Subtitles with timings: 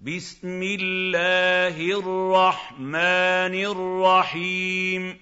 [0.00, 5.20] بِسْمِ اللَّهِ الرَّحْمَٰنِ الرَّحِيمِ.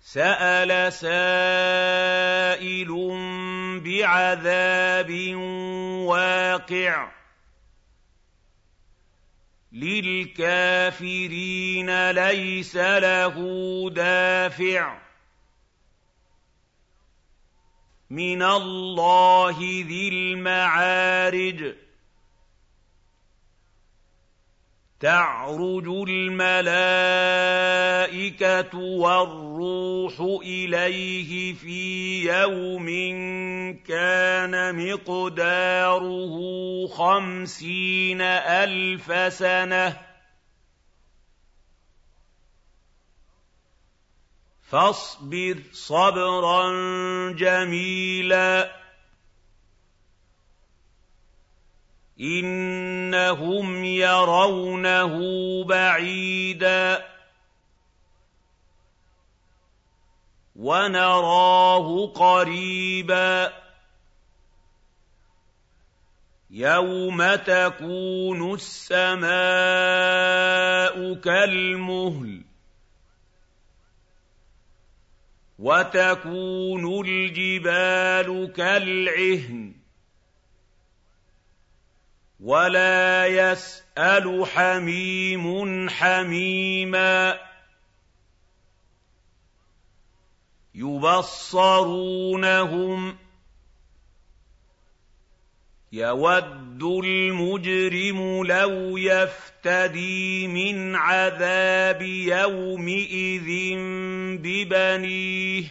[0.00, 2.88] سَأَلَ سَائِلٌ
[3.84, 5.34] بِعَذَابٍ
[6.06, 7.12] وَاقِعٍ.
[9.72, 13.34] لِّلْكَافِرِينَ لَيْسَ لَهُ
[13.90, 15.05] دَافِعٌ.
[18.10, 21.74] مِّنَ اللَّهِ ذِي الْمَعَارِجِ.
[25.00, 26.70] تَعْرُجُ الْمَلَائِكَةُ
[28.78, 32.86] وَالرُّوحُ إِلَيْهِ فِي يَوْمٍ
[33.88, 36.36] كَانَ مِقْدَارُهُ
[36.86, 40.15] خَمْسِينَ أَلْفَ سَنَةٍ.
[44.70, 46.72] فَاصْبِرْ صَبْرًا
[47.32, 48.76] جَمِيلًا.
[52.20, 55.18] إِنَّهُمْ يَرَوْنَهُ
[55.64, 57.06] بَعِيدًا.
[60.56, 63.52] وَنَرَاهُ قَرِيبًا.
[66.50, 69.26] يَوْمَ تَكُونُ السَّمَاءُ
[71.14, 72.55] كَالْمُهْلِ.
[75.58, 79.74] وَتَكُونُ الْجِبَالُ كَالْعِهْنِ
[82.40, 87.40] وَلَا يَسْأَلُ حَمِيمٌ حَمِيمًا
[90.74, 92.06] يُبَصَّرُونَهُمْ
[95.96, 103.48] يَوَدُّ الْمُجْرِمُ لَوْ يَفْتَدِي مِنْ عَذَابِ يَوْمِئِذٍ
[104.42, 105.64] بِبَنِيهِ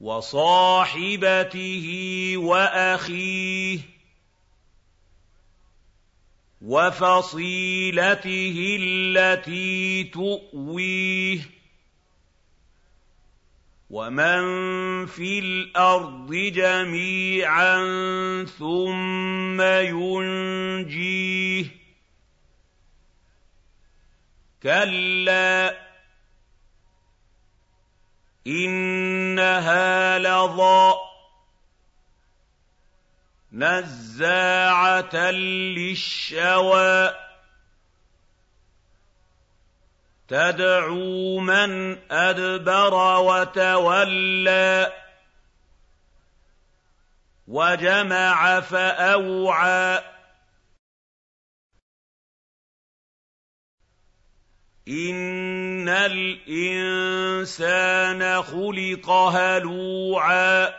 [0.00, 1.86] وَصَاحِبَتِهِ
[2.36, 3.78] وَأَخِيهِ
[6.62, 11.61] وَفَصِيلَتِهِ الَّتِي تُؤْوِيهِ
[13.92, 14.42] وَمَن
[15.06, 17.76] فِي الْأَرْضِ جَمِيعًا
[18.58, 19.60] ثُمَّ
[19.92, 21.66] يُنجِيهِ
[24.62, 25.76] كَلَّا
[28.46, 30.94] إِنَّهَا لَظَىٰ
[33.52, 35.30] نَزَّاعَةً
[35.76, 37.31] لِّلشَّوَىٰ
[40.32, 44.92] تَدْعُو مَنْ أَدْبَرَ وَتَوَلَّىٰ
[47.48, 50.04] وَجَمَعَ فَأَوْعَىٰ.
[54.88, 57.62] إِنَّ الْإِنسَانَ
[58.42, 60.74] خُلِقَ هَلُوعًا.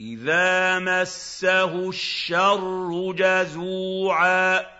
[0.00, 4.77] إِذَا مَسَّهُ الشَّرُّ جَزُوعًا.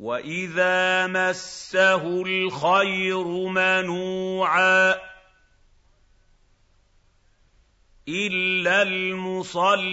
[0.00, 4.94] وَإِذَا مَسَّهُ الْخَيْرُ مَنُوعًا
[8.08, 9.90] إِلَّا الْمُصَلِّينَ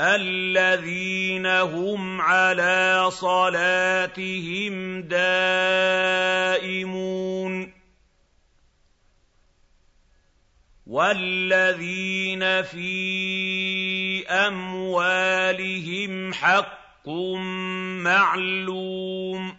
[0.00, 6.56] الَّذِينَ هُمْ عَلَىٰ صَلَاتِهِمْ دَائِمُونَ
[10.86, 17.08] وَالَّذِينَ فِي أَمْوَالِهِمْ حَقٌّ
[18.06, 19.56] مَّعْلُومٌ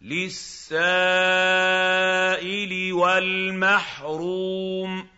[0.00, 0.82] لِّلسَّائِلِ
[2.92, 5.08] وَالْمَحْرُومِ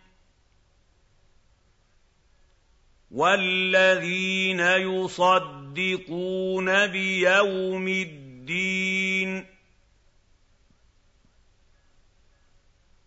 [3.11, 4.59] وَالَّذِينَ
[4.99, 9.54] يُصَدِّقُونَ بِيَوْمِ الدِّينِ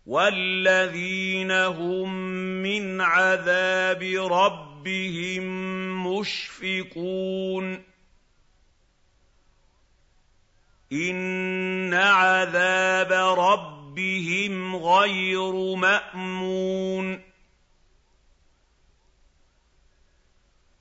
[0.09, 2.13] وَالَّذِينَ هُم
[2.63, 5.43] مِّنْ عَذَابِ رَبِّهِم
[6.07, 7.83] مُّشْفِقُونَ
[10.91, 17.21] إِنَّ عَذَابَ رَبِّهِمْ غَيْرُ مَأْمُونٍ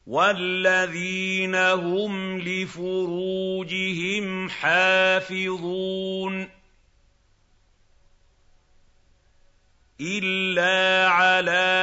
[0.07, 6.58] وَالَّذِينَ هُمْ لِفُرُوجِهِمْ حَافِظُونَ
[10.01, 11.75] إِلَّا عَلَىٰ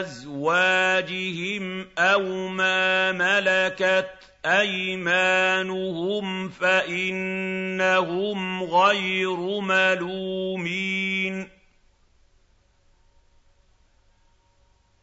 [0.00, 4.10] أَزْوَاجِهِمْ أَوْ مَا مَلَكَتْ
[4.46, 11.48] أَيْمَانُهُمْ فَإِنَّهُمْ غَيْرُ مَلُومِينَ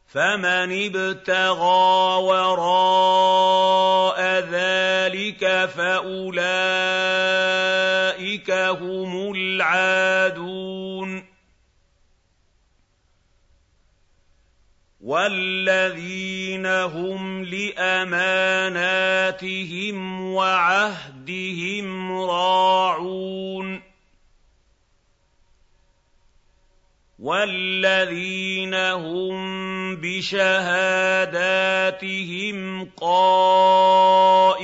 [0.07, 6.39] فمن ابتغى وراء ذلك فاولئك
[8.51, 10.78] هم العادون
[15.09, 18.69] وَالَّذِينَ هُمْ لِأَمَانَاتِهِمْ
[20.33, 23.81] وَعَهْدِهِمْ رَاعُونَ
[27.19, 31.29] وَالَّذِينَ هُم بِشَهَادَاتِهِمْ
[32.97, 34.59] قَائِمُونَ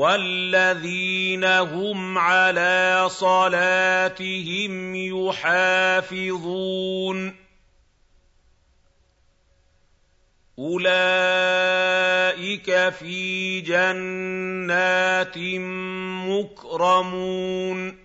[0.00, 4.94] وَالَّذِينَ هُمْ عَلَىٰ صَلَاتِهِمْ
[5.28, 6.56] يُحَافِظُونَ
[10.58, 11.28] أُولَٰئِكَ
[12.88, 15.38] فِي جَنَّاتٍ
[16.32, 17.98] مُّكْرَمُونَ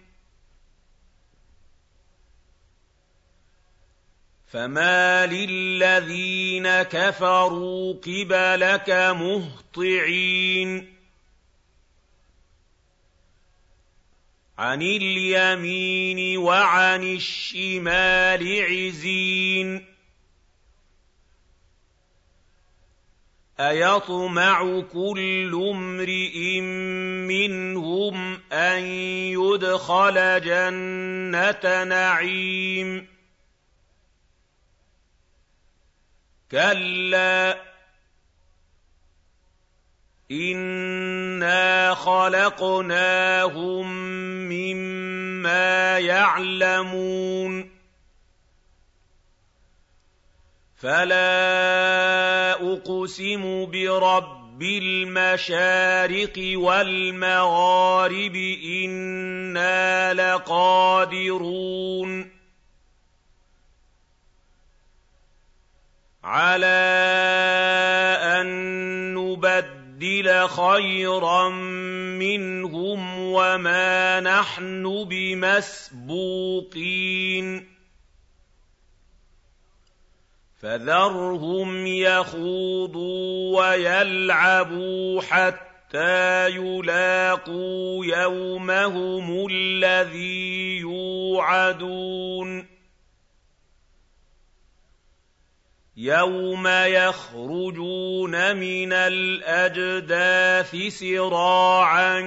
[4.47, 10.94] فَمَالِ الَّذِينَ كَفَرُوا قِبَلَكَ مُهْطِعِينَ
[14.57, 19.85] عَنِ الْيَمِينِ وَعَنِ الشِّمَالِ عِزِينَ.
[23.59, 26.61] أَيَطْمَعُ كُلُّ امْرِئٍ
[27.27, 28.83] مِّنْهُمْ أَن
[29.33, 33.07] يُدْخَلَ جَنَّةَ نَعِيمٍ.
[36.51, 37.74] كَلَّا
[40.31, 43.91] إِنَّا خَلَقْنَاهُم
[44.49, 47.69] مِّمَّا يَعْلَمُونَ
[50.75, 58.35] فَلَا أُقْسِمُ بِرَبِّ الْمَشَارِقِ وَالْمَغَارِبِ
[58.85, 61.55] إِنَّا لَقَادِرُونَ
[66.23, 66.65] عَلَىٰ
[68.21, 68.47] أَن
[70.05, 71.49] نُّبَدِّلَ خَيْرًا
[72.19, 76.15] مِّنْهُمْ وَمَا نَحْنُ بِمَسْبُوقِينَ.
[80.61, 92.74] فَذَرْهُمْ يَخُوضُوا وَيَلْعَبُوا حَتَّىٰ يُلَاقُوا يَوْمَهُمُ الَّذِي يُوعَدُونَ.
[95.97, 102.19] يَوْمَ يَخْرُجُونَ مِنَ الْأَجْدَاثِ سِرَاعًا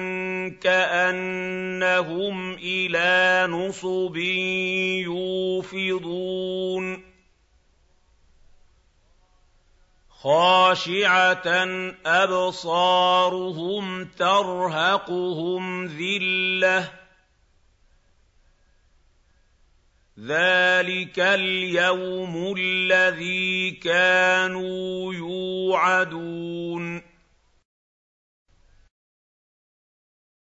[0.61, 4.17] كَأَنَّهُمْ إِلَىٰ نُصُبٍ
[5.05, 7.03] يُوفِضُونَ
[10.09, 11.47] خَاشِعَةً
[12.05, 16.89] أَبْصَارُهُمْ تَرْهَقُهُمْ ذِلَّةٌ ۚ
[20.25, 27.01] ذَٰلِكَ الْيَوْمُ الَّذِي كَانُوا يُوعَدُونَ